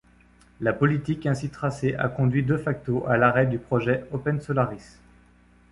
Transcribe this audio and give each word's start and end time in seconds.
La 0.61 0.73
politique 0.73 1.27
ainsi 1.27 1.51
tracée 1.51 1.93
a 1.95 2.09
conduit 2.09 2.41
de 2.43 2.57
facto 2.57 3.05
à 3.07 3.17
l'arrêt 3.17 3.45
du 3.45 3.59
projet 3.59 4.03
OpenSolaris. 4.11 4.97